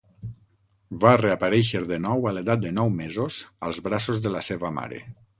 [1.01, 5.03] Va reaparèixer de nou a l'edat de nou mesos als braços de la seva mare.